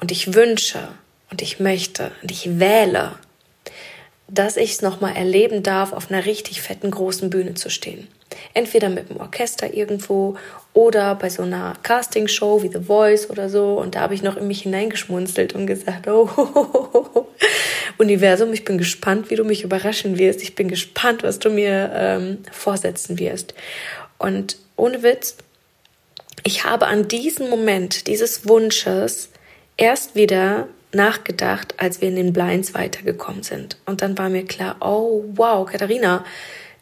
und 0.00 0.10
ich 0.10 0.34
wünsche 0.34 0.88
und 1.30 1.42
ich 1.42 1.60
möchte 1.60 2.10
und 2.22 2.30
ich 2.30 2.58
wähle, 2.58 3.12
dass 4.28 4.56
ich 4.56 4.72
es 4.72 4.82
nochmal 4.82 5.16
erleben 5.16 5.62
darf, 5.62 5.92
auf 5.92 6.10
einer 6.10 6.26
richtig 6.26 6.60
fetten 6.60 6.90
großen 6.90 7.30
Bühne 7.30 7.54
zu 7.54 7.70
stehen. 7.70 8.08
Entweder 8.54 8.88
mit 8.88 9.08
dem 9.08 9.18
Orchester 9.18 9.72
irgendwo 9.72 10.36
oder 10.78 11.16
bei 11.16 11.28
so 11.28 11.42
einer 11.42 11.74
Castingshow 11.82 12.62
wie 12.62 12.70
The 12.72 12.84
Voice 12.84 13.30
oder 13.30 13.48
so. 13.48 13.80
Und 13.80 13.96
da 13.96 14.00
habe 14.02 14.14
ich 14.14 14.22
noch 14.22 14.36
in 14.36 14.46
mich 14.46 14.62
hineingeschmunzelt 14.62 15.52
und 15.56 15.66
gesagt, 15.66 16.06
oh, 16.06 16.28
Universum, 17.98 18.52
ich 18.52 18.64
bin 18.64 18.78
gespannt, 18.78 19.28
wie 19.28 19.34
du 19.34 19.42
mich 19.42 19.64
überraschen 19.64 20.18
wirst. 20.18 20.40
Ich 20.40 20.54
bin 20.54 20.68
gespannt, 20.68 21.24
was 21.24 21.40
du 21.40 21.50
mir 21.50 21.90
ähm, 21.92 22.38
vorsetzen 22.52 23.18
wirst. 23.18 23.54
Und 24.18 24.56
ohne 24.76 25.02
Witz, 25.02 25.38
ich 26.44 26.62
habe 26.62 26.86
an 26.86 27.08
diesen 27.08 27.50
Moment 27.50 28.06
dieses 28.06 28.46
Wunsches 28.46 29.30
erst 29.76 30.14
wieder 30.14 30.68
nachgedacht, 30.92 31.74
als 31.78 32.00
wir 32.00 32.08
in 32.08 32.14
den 32.14 32.32
Blinds 32.32 32.74
weitergekommen 32.74 33.42
sind. 33.42 33.78
Und 33.84 34.00
dann 34.00 34.16
war 34.16 34.28
mir 34.28 34.44
klar, 34.44 34.76
oh 34.78 35.24
wow, 35.34 35.68
Katharina, 35.68 36.24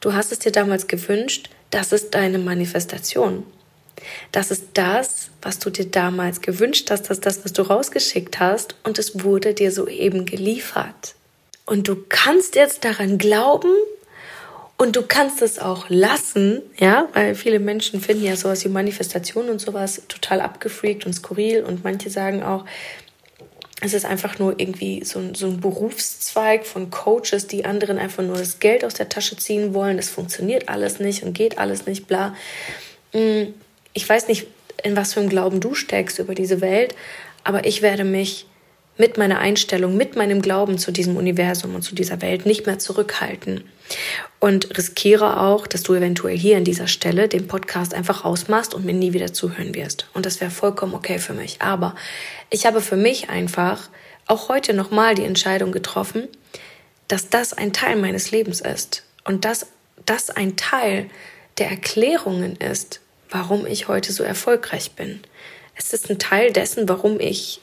du 0.01 0.13
hast 0.13 0.33
es 0.33 0.41
dir 0.41 0.53
damals 0.53 0.87
gewünscht, 0.87 1.49
das 1.71 1.93
ist 1.93 2.15
deine 2.15 2.39
Manifestation. 2.39 3.45
Das 4.33 4.51
ist 4.51 4.65
das, 4.75 5.31
was 5.43 5.59
du 5.59 5.71
dir 5.71 5.87
damals 5.87 6.41
gewünscht 6.41 6.91
hast, 6.91 7.03
das 7.03 7.19
ist 7.19 7.27
das, 7.27 7.45
was 7.45 7.53
du 7.53 7.63
rausgeschickt 7.63 8.41
hast 8.41 8.77
und 8.85 8.99
es 8.99 9.25
wurde 9.25 9.55
dir 9.55 9.73
soeben 9.73 10.27
geliefert. 10.27 11.15
Und 11.65 11.89
du 11.89 11.97
kannst 12.09 12.55
jetzt 12.55 12.85
daran 12.85 13.19
glauben 13.19 13.73
und 14.79 14.95
du 14.95 15.03
kannst 15.03 15.43
es 15.43 15.59
auch 15.59 15.87
lassen, 15.89 16.63
ja, 16.79 17.09
weil 17.15 17.35
viele 17.35 17.59
Menschen 17.59 18.01
finden 18.01 18.25
ja 18.25 18.37
sowas 18.37 18.65
wie 18.65 18.69
Manifestation 18.69 19.49
und 19.49 19.61
sowas 19.61 20.03
total 20.09 20.41
abgefreakt 20.41 21.07
und 21.07 21.15
skurril 21.15 21.65
und 21.65 21.83
manche 21.83 22.11
sagen 22.11 22.43
auch, 22.43 22.65
es 23.83 23.93
ist 23.95 24.07
einfach 24.07 24.39
nur 24.39 24.59
irgendwie 24.59 25.05
so 25.05 25.19
ein, 25.19 25.35
so 25.35 25.47
ein 25.47 25.61
Berufszweig 25.61 26.65
von 26.65 26.91
Coaches, 26.91 27.47
die 27.47 27.65
anderen 27.65 27.99
einfach 27.99 28.23
nur 28.23 28.37
das 28.37 28.59
Geld 28.59 28.85
aus 28.85 28.95
der 28.95 29.09
Tasche 29.09 29.37
ziehen 29.37 29.75
wollen. 29.75 29.99
Das 29.99 30.09
funktioniert 30.09 30.69
alles 30.69 30.99
nicht 30.99 31.23
und 31.23 31.35
geht 31.35 31.59
alles 31.59 31.87
nicht, 31.87 32.07
bla. 32.07 32.35
Mm, 33.13 33.53
ich 33.97 34.07
weiß 34.09 34.29
nicht, 34.29 34.47
in 34.83 34.95
was 34.95 35.15
für 35.15 35.21
einem 35.21 35.31
Glauben 35.31 35.61
du 35.61 35.75
steckst 35.75 36.19
über 36.19 36.35
diese 36.35 36.61
Welt, 36.61 36.95
aber 37.45 37.65
ich 37.65 37.81
werde 37.81 38.05
mich 38.05 38.47
mit 38.99 39.17
meiner 39.17 39.39
Einstellung, 39.39 39.97
mit 39.97 40.17
meinem 40.17 40.43
Glauben 40.43 40.79
zu 40.79 40.91
diesem 40.91 41.17
Universum 41.17 41.75
und 41.75 41.83
zu 41.83 41.95
dieser 41.95 42.21
Welt 42.21 42.45
nicht 42.45 42.67
mehr 42.67 42.79
zurückhalten 42.79 43.65
und 44.39 44.77
riskiere 44.77 45.41
auch, 45.41 45.67
dass 45.67 45.83
du 45.83 45.95
eventuell 45.95 46.37
hier 46.37 46.59
an 46.59 46.65
dieser 46.65 46.89
Stelle 46.89 47.29
den 47.29 47.47
Podcast 47.47 47.95
einfach 47.95 48.25
ausmachst 48.25 48.75
und 48.75 48.85
mir 48.85 48.95
nie 48.95 49.15
wieder 49.15 49.33
zuhören 49.33 49.75
wirst. 49.75 50.09
Und 50.13 50.27
das 50.27 50.41
wäre 50.41 50.51
vollkommen 50.51 50.95
okay 50.95 51.19
für 51.19 51.35
mich. 51.35 51.63
Aber 51.63 51.95
ich 52.51 52.67
habe 52.67 52.81
für 52.83 52.97
mich 52.97 53.31
einfach 53.31 53.89
auch 54.27 54.49
heute 54.51 54.75
nochmal 54.75 55.15
die 55.15 55.25
Entscheidung 55.25 55.73
getroffen, 55.73 56.29
dass 57.09 57.31
das 57.31 57.55
ein 57.55 57.73
Teil 57.73 57.97
meines 57.97 58.31
Lebens 58.31 58.61
ist 58.61 59.05
und 59.25 59.45
dass 59.45 59.69
das 60.05 60.31
ein 60.31 60.57
Teil 60.57 61.09
der 61.59 61.71
Erklärungen 61.71 62.57
ist, 62.57 63.01
warum 63.31 63.67
ich 63.67 63.89
heute 63.89 64.13
so 64.13 64.23
erfolgreich 64.23 64.93
bin. 64.93 65.21
Es 65.75 65.93
ist 65.93 66.11
ein 66.11 66.19
Teil 66.19 66.53
dessen, 66.53 66.89
warum 66.89 67.21
ich 67.21 67.61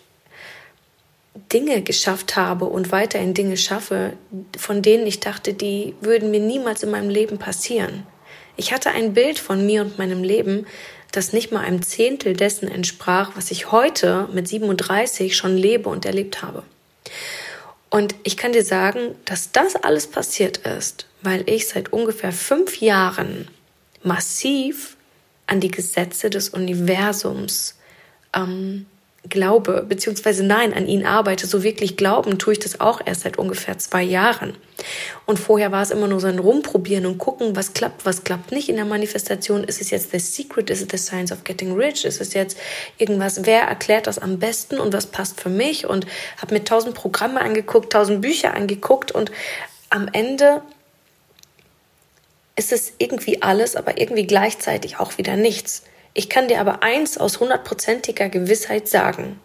Dinge 1.52 1.82
geschafft 1.82 2.36
habe 2.36 2.66
und 2.66 2.92
weiterhin 2.92 3.34
Dinge 3.34 3.58
schaffe, 3.58 4.14
von 4.58 4.82
denen 4.82 5.08
ich 5.08 5.20
dachte, 5.20 5.54
die 5.54 5.96
würden 6.00 6.30
mir 6.32 6.40
niemals 6.40 6.84
in 6.84 6.92
meinem 6.92 7.10
Leben 7.10 7.40
passieren. 7.40 8.06
Ich 8.56 8.72
hatte 8.72 8.92
ein 8.92 9.14
Bild 9.14 9.40
von 9.40 9.66
mir 9.66 9.82
und 9.82 9.98
meinem 9.98 10.24
Leben, 10.24 10.68
das 11.12 11.34
nicht 11.34 11.52
mal 11.52 11.62
einem 11.62 11.82
Zehntel 11.82 12.34
dessen 12.34 12.68
entsprach, 12.68 13.32
was 13.36 13.52
ich 13.52 13.72
heute 13.72 14.28
mit 14.32 14.48
37 14.48 15.36
schon 15.36 15.58
lebe 15.58 15.90
und 15.90 16.06
erlebt 16.06 16.42
habe. 16.44 16.64
Und 17.90 18.16
ich 18.24 18.38
kann 18.38 18.54
dir 18.54 18.64
sagen, 18.64 19.16
dass 19.26 19.52
das 19.52 19.76
alles 19.76 20.08
passiert 20.08 20.58
ist, 20.58 21.08
weil 21.22 21.48
ich 21.48 21.68
seit 21.68 21.94
ungefähr 21.94 22.32
fünf 22.32 22.82
Jahren 22.82 23.48
massiv 24.04 24.98
an 25.48 25.60
die 25.60 25.72
Gesetze 25.72 26.30
des 26.30 26.50
Universums 26.50 27.76
ähm, 28.36 28.86
glaube, 29.30 29.86
beziehungsweise 29.88 30.44
nein, 30.44 30.74
an 30.74 30.86
ihn 30.86 31.06
arbeite, 31.06 31.48
so 31.48 31.64
wirklich 31.64 31.96
glauben, 31.96 32.40
tue 32.40 32.54
ich 32.54 32.60
das 32.60 32.82
auch 32.82 33.00
erst 33.06 33.22
seit 33.22 33.38
ungefähr 33.38 33.78
zwei 33.78 34.04
Jahren. 34.04 34.54
Und 35.26 35.40
vorher 35.40 35.72
war 35.72 35.82
es 35.82 35.92
immer 35.92 36.08
nur 36.08 36.20
so 36.20 36.28
ein 36.28 36.40
Rumprobieren 36.40 37.06
und 37.06 37.20
gucken, 37.20 37.56
was 37.56 37.74
klappt, 37.74 38.06
was 38.06 38.26
klappt 38.26 38.52
nicht 38.52 38.68
in 38.68 38.76
der 38.76 38.86
Manifestation. 38.86 39.64
Ist 39.64 39.80
es 39.80 39.92
jetzt 39.92 40.12
the 40.12 40.20
secret? 40.20 40.70
Ist 40.70 40.82
es 40.82 40.88
the 40.92 40.98
science 40.98 41.32
of 41.32 41.46
getting 41.46 41.74
rich? 41.74 42.04
Ist 42.04 42.20
es 42.20 42.34
jetzt 42.34 42.58
irgendwas, 42.98 43.46
wer 43.46 43.62
erklärt 43.62 44.08
das 44.08 44.20
am 44.20 44.40
besten 44.40 44.78
und 44.78 44.94
was 44.94 45.06
passt 45.06 45.40
für 45.40 45.50
mich? 45.50 45.88
Und 45.88 46.06
habe 46.42 46.54
mir 46.54 46.64
tausend 46.66 46.94
Programme 46.94 47.40
angeguckt, 47.40 47.94
tausend 47.94 48.22
Bücher 48.22 48.54
angeguckt 48.54 49.14
und 49.14 49.32
am 49.90 50.10
Ende 50.12 50.62
ist 52.56 52.72
es 52.72 52.94
irgendwie 52.98 53.42
alles, 53.42 53.76
aber 53.76 53.98
irgendwie 54.00 54.28
gleichzeitig 54.28 55.00
auch 55.00 55.18
wieder 55.18 55.36
nichts. 55.36 55.84
Ich 56.14 56.30
kann 56.30 56.48
dir 56.48 56.60
aber 56.60 56.84
eins 56.84 57.18
aus 57.18 57.40
hundertprozentiger 57.40 58.30
Gewissheit 58.30 58.88
sagen. 58.88 59.40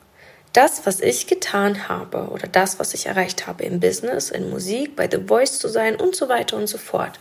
Das, 0.52 0.86
was 0.86 1.00
ich 1.00 1.26
getan 1.26 1.88
habe 1.88 2.28
oder 2.28 2.46
das, 2.46 2.78
was 2.78 2.94
ich 2.94 3.06
erreicht 3.06 3.46
habe 3.46 3.64
im 3.64 3.80
Business, 3.80 4.30
in 4.30 4.50
Musik, 4.50 4.96
bei 4.96 5.08
The 5.10 5.24
Voice 5.26 5.58
zu 5.58 5.68
sein 5.68 5.96
und 5.96 6.16
so 6.16 6.28
weiter 6.28 6.56
und 6.56 6.66
so 6.66 6.78
fort, 6.78 7.18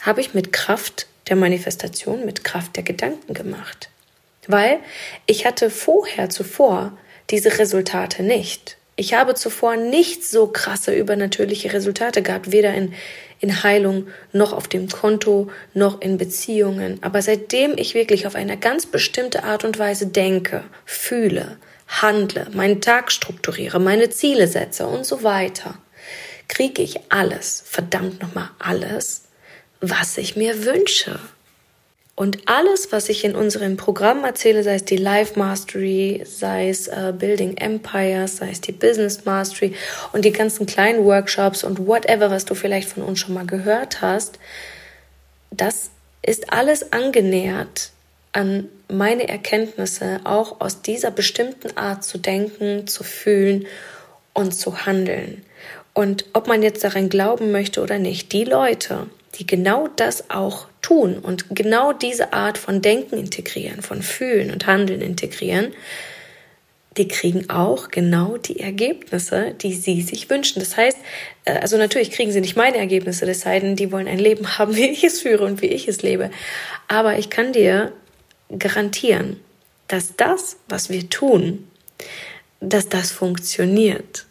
habe 0.00 0.20
ich 0.20 0.34
mit 0.34 0.52
Kraft 0.52 1.06
der 1.28 1.36
Manifestation, 1.36 2.24
mit 2.24 2.44
Kraft 2.44 2.76
der 2.76 2.82
Gedanken 2.82 3.34
gemacht. 3.34 3.90
Weil 4.46 4.80
ich 5.26 5.46
hatte 5.46 5.70
vorher 5.70 6.30
zuvor 6.30 6.96
diese 7.30 7.58
Resultate 7.58 8.22
nicht. 8.22 8.76
Ich 8.94 9.14
habe 9.14 9.34
zuvor 9.34 9.76
nicht 9.76 10.24
so 10.24 10.46
krasse 10.46 10.94
übernatürliche 10.94 11.72
Resultate 11.72 12.22
gehabt, 12.22 12.52
weder 12.52 12.74
in, 12.74 12.92
in 13.40 13.62
Heilung 13.62 14.08
noch 14.32 14.52
auf 14.52 14.68
dem 14.68 14.88
Konto 14.88 15.50
noch 15.72 16.00
in 16.02 16.18
Beziehungen. 16.18 16.98
Aber 17.02 17.22
seitdem 17.22 17.76
ich 17.76 17.94
wirklich 17.94 18.26
auf 18.26 18.34
eine 18.34 18.58
ganz 18.58 18.86
bestimmte 18.86 19.44
Art 19.44 19.64
und 19.64 19.78
Weise 19.78 20.06
denke, 20.06 20.62
fühle, 20.84 21.56
handle, 21.88 22.46
meinen 22.52 22.80
Tag 22.80 23.10
strukturiere, 23.10 23.80
meine 23.80 24.10
Ziele 24.10 24.46
setze 24.46 24.86
und 24.86 25.06
so 25.06 25.22
weiter, 25.22 25.78
kriege 26.48 26.82
ich 26.82 27.00
alles, 27.08 27.64
verdammt 27.66 28.20
nochmal 28.20 28.50
alles, 28.58 29.24
was 29.80 30.18
ich 30.18 30.36
mir 30.36 30.64
wünsche. 30.64 31.18
Und 32.14 32.46
alles, 32.46 32.92
was 32.92 33.08
ich 33.08 33.24
in 33.24 33.34
unserem 33.34 33.76
Programm 33.76 34.24
erzähle, 34.24 34.62
sei 34.62 34.74
es 34.74 34.84
die 34.84 34.98
Life 34.98 35.38
Mastery, 35.38 36.22
sei 36.26 36.68
es 36.68 36.88
uh, 36.88 37.12
Building 37.12 37.56
Empires, 37.56 38.36
sei 38.36 38.50
es 38.50 38.60
die 38.60 38.72
Business 38.72 39.24
Mastery 39.24 39.74
und 40.12 40.24
die 40.24 40.32
ganzen 40.32 40.66
kleinen 40.66 41.04
Workshops 41.04 41.64
und 41.64 41.86
whatever, 41.86 42.30
was 42.30 42.44
du 42.44 42.54
vielleicht 42.54 42.90
von 42.90 43.02
uns 43.02 43.18
schon 43.18 43.34
mal 43.34 43.46
gehört 43.46 44.02
hast, 44.02 44.38
das 45.50 45.90
ist 46.22 46.52
alles 46.52 46.92
angenähert 46.92 47.90
an 48.32 48.68
meine 48.88 49.28
Erkenntnisse, 49.28 50.20
auch 50.24 50.60
aus 50.60 50.82
dieser 50.82 51.10
bestimmten 51.10 51.76
Art 51.76 52.04
zu 52.04 52.18
denken, 52.18 52.86
zu 52.86 53.04
fühlen 53.04 53.66
und 54.34 54.52
zu 54.52 54.86
handeln. 54.86 55.44
Und 55.94 56.24
ob 56.32 56.46
man 56.46 56.62
jetzt 56.62 56.84
daran 56.84 57.08
glauben 57.08 57.52
möchte 57.52 57.82
oder 57.82 57.98
nicht, 57.98 58.32
die 58.32 58.44
Leute, 58.44 59.08
die 59.34 59.46
genau 59.46 59.88
das 59.88 60.30
auch 60.30 60.66
tun 60.82 61.18
und 61.18 61.46
genau 61.50 61.92
diese 61.92 62.32
Art 62.32 62.58
von 62.58 62.82
Denken 62.82 63.16
integrieren, 63.16 63.82
von 63.82 64.02
Fühlen 64.02 64.50
und 64.50 64.66
Handeln 64.66 65.00
integrieren, 65.00 65.72
die 66.96 67.08
kriegen 67.08 67.48
auch 67.48 67.88
genau 67.88 68.36
die 68.36 68.60
Ergebnisse, 68.60 69.54
die 69.54 69.72
sie 69.72 70.02
sich 70.02 70.28
wünschen. 70.28 70.60
Das 70.60 70.76
heißt, 70.76 70.98
äh, 71.44 71.58
also 71.58 71.78
natürlich 71.78 72.10
kriegen 72.10 72.32
sie 72.32 72.40
nicht 72.40 72.56
meine 72.56 72.76
Ergebnisse, 72.76 73.24
das 73.24 73.40
denn, 73.40 73.76
die 73.76 73.90
wollen 73.92 74.08
ein 74.08 74.18
Leben 74.18 74.46
haben, 74.58 74.76
wie 74.76 74.88
ich 74.88 75.04
es 75.04 75.20
führe 75.20 75.44
und 75.44 75.62
wie 75.62 75.66
ich 75.66 75.88
es 75.88 76.02
lebe. 76.02 76.30
Aber 76.88 77.18
ich 77.18 77.30
kann 77.30 77.52
dir 77.52 77.92
garantieren, 78.58 79.40
dass 79.88 80.16
das, 80.16 80.58
was 80.68 80.90
wir 80.90 81.08
tun, 81.08 81.68
dass 82.60 82.88
das 82.88 83.10
funktioniert. 83.10 84.26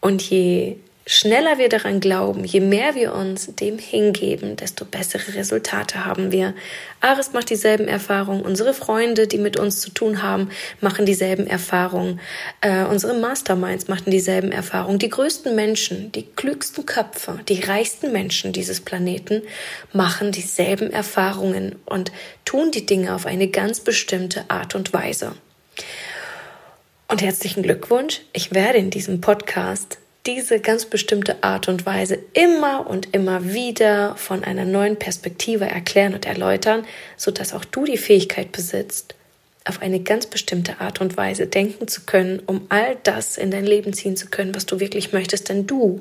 Und 0.00 0.22
je 0.22 0.76
schneller 1.10 1.58
wir 1.58 1.68
daran 1.68 1.98
glauben, 1.98 2.44
je 2.44 2.60
mehr 2.60 2.94
wir 2.94 3.12
uns 3.14 3.52
dem 3.56 3.78
hingeben, 3.78 4.54
desto 4.54 4.84
bessere 4.84 5.34
Resultate 5.34 6.04
haben 6.04 6.30
wir. 6.30 6.54
Aris 7.00 7.32
macht 7.32 7.50
dieselben 7.50 7.88
Erfahrungen, 7.88 8.42
unsere 8.42 8.74
Freunde, 8.74 9.26
die 9.26 9.38
mit 9.38 9.58
uns 9.58 9.80
zu 9.80 9.90
tun 9.90 10.22
haben, 10.22 10.50
machen 10.80 11.06
dieselben 11.06 11.48
Erfahrungen, 11.48 12.20
äh, 12.60 12.84
unsere 12.84 13.14
Masterminds 13.14 13.88
machen 13.88 14.12
dieselben 14.12 14.52
Erfahrungen. 14.52 15.00
Die 15.00 15.08
größten 15.08 15.56
Menschen, 15.56 16.12
die 16.12 16.22
klügsten 16.22 16.86
Köpfe, 16.86 17.40
die 17.48 17.58
reichsten 17.58 18.12
Menschen 18.12 18.52
dieses 18.52 18.80
Planeten 18.80 19.42
machen 19.92 20.30
dieselben 20.30 20.92
Erfahrungen 20.92 21.74
und 21.86 22.12
tun 22.44 22.70
die 22.70 22.86
Dinge 22.86 23.16
auf 23.16 23.26
eine 23.26 23.48
ganz 23.48 23.80
bestimmte 23.80 24.44
Art 24.48 24.76
und 24.76 24.92
Weise. 24.92 25.32
Und 27.08 27.20
herzlichen 27.20 27.64
Glückwunsch. 27.64 28.20
Ich 28.32 28.54
werde 28.54 28.78
in 28.78 28.90
diesem 28.90 29.20
Podcast 29.20 29.98
diese 30.26 30.60
ganz 30.60 30.84
bestimmte 30.84 31.42
Art 31.42 31.68
und 31.68 31.86
Weise 31.86 32.18
immer 32.34 32.86
und 32.86 33.14
immer 33.14 33.52
wieder 33.52 34.16
von 34.16 34.44
einer 34.44 34.64
neuen 34.64 34.96
Perspektive 34.96 35.64
erklären 35.64 36.14
und 36.14 36.26
erläutern, 36.26 36.84
sodass 37.16 37.54
auch 37.54 37.64
du 37.64 37.84
die 37.84 37.96
Fähigkeit 37.96 38.52
besitzt, 38.52 39.14
auf 39.64 39.80
eine 39.80 40.00
ganz 40.00 40.26
bestimmte 40.26 40.80
Art 40.80 41.00
und 41.00 41.16
Weise 41.16 41.46
denken 41.46 41.88
zu 41.88 42.02
können, 42.02 42.40
um 42.46 42.66
all 42.68 42.96
das 43.02 43.38
in 43.38 43.50
dein 43.50 43.64
Leben 43.64 43.92
ziehen 43.92 44.16
zu 44.16 44.26
können, 44.26 44.54
was 44.54 44.66
du 44.66 44.80
wirklich 44.80 45.12
möchtest. 45.12 45.48
Denn 45.48 45.66
du, 45.66 46.00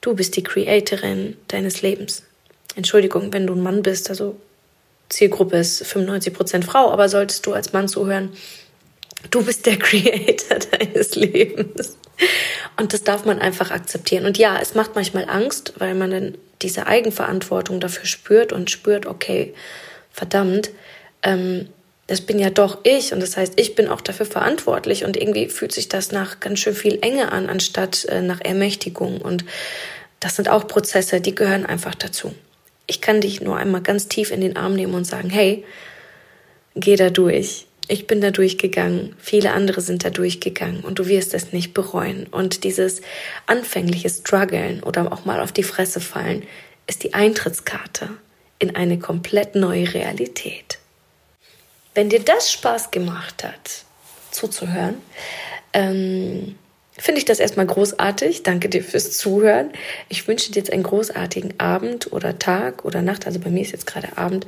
du 0.00 0.14
bist 0.14 0.36
die 0.36 0.42
Creatorin 0.42 1.36
deines 1.48 1.82
Lebens. 1.82 2.22
Entschuldigung, 2.76 3.32
wenn 3.32 3.46
du 3.46 3.54
ein 3.54 3.62
Mann 3.62 3.82
bist, 3.82 4.10
also 4.10 4.36
Zielgruppe 5.08 5.58
ist 5.58 5.82
95% 5.84 6.64
Frau, 6.64 6.90
aber 6.90 7.08
solltest 7.08 7.46
du 7.46 7.52
als 7.52 7.72
Mann 7.72 7.88
zuhören, 7.88 8.30
du 9.30 9.44
bist 9.44 9.66
der 9.66 9.78
Creator 9.78 10.58
deines 10.70 11.14
Lebens. 11.14 11.96
Und 12.76 12.92
das 12.92 13.04
darf 13.04 13.24
man 13.24 13.38
einfach 13.38 13.70
akzeptieren. 13.70 14.26
Und 14.26 14.38
ja, 14.38 14.58
es 14.60 14.74
macht 14.74 14.94
manchmal 14.94 15.28
Angst, 15.28 15.74
weil 15.78 15.94
man 15.94 16.10
dann 16.10 16.38
diese 16.62 16.86
Eigenverantwortung 16.86 17.80
dafür 17.80 18.06
spürt 18.06 18.52
und 18.52 18.70
spürt, 18.70 19.06
okay, 19.06 19.54
verdammt, 20.10 20.70
ähm, 21.22 21.68
das 22.06 22.20
bin 22.20 22.38
ja 22.38 22.50
doch 22.50 22.80
ich 22.84 23.12
und 23.12 23.20
das 23.20 23.36
heißt, 23.36 23.54
ich 23.56 23.74
bin 23.74 23.88
auch 23.88 24.02
dafür 24.02 24.26
verantwortlich 24.26 25.04
und 25.04 25.16
irgendwie 25.16 25.48
fühlt 25.48 25.72
sich 25.72 25.88
das 25.88 26.12
nach 26.12 26.38
ganz 26.40 26.58
schön 26.58 26.74
viel 26.74 26.98
Enge 27.00 27.32
an, 27.32 27.48
anstatt 27.48 28.04
äh, 28.06 28.20
nach 28.20 28.40
Ermächtigung. 28.42 29.20
Und 29.20 29.44
das 30.20 30.36
sind 30.36 30.50
auch 30.50 30.66
Prozesse, 30.68 31.20
die 31.20 31.34
gehören 31.34 31.64
einfach 31.64 31.94
dazu. 31.94 32.34
Ich 32.86 33.00
kann 33.00 33.22
dich 33.22 33.40
nur 33.40 33.56
einmal 33.56 33.80
ganz 33.80 34.08
tief 34.08 34.30
in 34.30 34.42
den 34.42 34.56
Arm 34.56 34.74
nehmen 34.74 34.94
und 34.94 35.06
sagen, 35.06 35.30
hey, 35.30 35.64
geh 36.74 36.96
da 36.96 37.08
durch. 37.08 37.66
Ich 37.86 38.06
bin 38.06 38.20
da 38.20 38.30
durchgegangen, 38.30 39.14
viele 39.18 39.52
andere 39.52 39.82
sind 39.82 40.04
da 40.04 40.10
durchgegangen 40.10 40.80
und 40.80 40.98
du 40.98 41.06
wirst 41.06 41.34
es 41.34 41.52
nicht 41.52 41.74
bereuen. 41.74 42.26
Und 42.30 42.64
dieses 42.64 43.02
anfängliche 43.46 44.08
Struggeln 44.08 44.82
oder 44.82 45.12
auch 45.12 45.26
mal 45.26 45.40
auf 45.40 45.52
die 45.52 45.62
Fresse 45.62 46.00
fallen 46.00 46.44
ist 46.86 47.02
die 47.02 47.12
Eintrittskarte 47.12 48.08
in 48.58 48.74
eine 48.74 48.98
komplett 48.98 49.54
neue 49.54 49.92
Realität. 49.92 50.78
Wenn 51.94 52.08
dir 52.08 52.20
das 52.20 52.50
Spaß 52.50 52.90
gemacht 52.90 53.44
hat, 53.44 53.84
zuzuhören, 54.30 54.96
ähm, 55.74 56.56
finde 56.96 57.18
ich 57.18 57.24
das 57.24 57.38
erstmal 57.38 57.66
großartig. 57.66 58.42
Danke 58.42 58.68
dir 58.68 58.82
fürs 58.82 59.16
Zuhören. 59.16 59.70
Ich 60.08 60.26
wünsche 60.26 60.50
dir 60.50 60.60
jetzt 60.60 60.72
einen 60.72 60.82
großartigen 60.82 61.60
Abend 61.60 62.12
oder 62.12 62.38
Tag 62.38 62.84
oder 62.84 63.02
Nacht. 63.02 63.26
Also 63.26 63.40
bei 63.40 63.50
mir 63.50 63.62
ist 63.62 63.72
jetzt 63.72 63.86
gerade 63.86 64.16
Abend. 64.16 64.46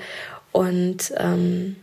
Und 0.53 1.13
ähm, 1.19 1.77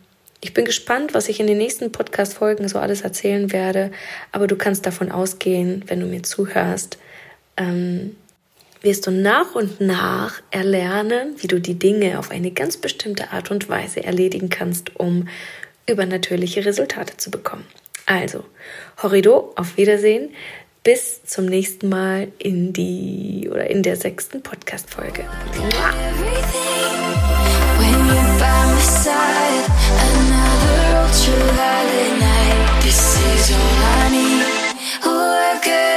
ich 0.44 0.54
bin 0.54 0.66
gespannt, 0.66 1.14
was 1.14 1.30
ich 1.30 1.40
in 1.40 1.48
den 1.48 1.58
nächsten 1.58 1.94
Podcast-Folgen 1.94 2.68
so 2.68 2.78
alles 2.78 3.02
erzählen 3.02 3.54
werde. 3.54 3.92
Aber 4.34 4.46
du 4.46 4.58
kannst 4.58 4.86
davon 4.86 5.10
ausgehen, 5.10 5.86
wenn 5.88 6.02
du 6.02 6.06
mir 6.06 6.22
zuhörst, 6.22 6.98
ähm, 7.56 8.18
wirst 8.82 9.08
du 9.08 9.12
nach 9.12 9.56
und 9.56 9.80
nach 9.80 10.42
erlernen, 10.52 11.36
wie 11.38 11.48
du 11.48 11.62
die 11.62 11.80
Dinge 11.80 12.20
auf 12.20 12.30
eine 12.30 12.52
ganz 12.52 12.76
bestimmte 12.76 13.32
Art 13.32 13.52
und 13.52 13.70
Weise 13.70 14.04
erledigen 14.04 14.50
kannst, 14.50 14.98
um 14.98 15.30
übernatürliche 15.88 16.66
Resultate 16.66 17.16
zu 17.16 17.32
bekommen. 17.32 17.66
Also, 18.06 18.44
Horrido, 19.02 19.54
auf 19.56 19.78
Wiedersehen. 19.78 20.32
Bis 20.84 21.24
zum 21.24 21.46
nächsten 21.46 21.88
Mal 21.88 22.28
in 22.38 22.74
die 22.74 23.48
oder 23.50 23.70
in 23.70 23.82
der 23.82 23.96
sechsten 23.96 24.44
Podcast-Folge. 24.44 25.24
true 31.24 31.48
holiday 31.56 32.20
night. 32.20 32.84
This 32.84 33.00
is 33.32 33.56
all 33.56 33.80
I 33.96 34.10
need. 34.12 34.44
Oh, 35.06 35.56
I 35.56 35.60
could. 35.64 35.93